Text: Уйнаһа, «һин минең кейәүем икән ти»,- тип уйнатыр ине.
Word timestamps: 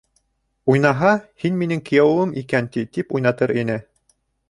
Уйнаһа, 0.73 1.11
«һин 1.45 1.61
минең 1.61 1.85
кейәүем 1.91 2.35
икән 2.43 2.73
ти»,- 2.77 2.89
тип 2.99 3.17
уйнатыр 3.19 3.59
ине. 3.65 3.81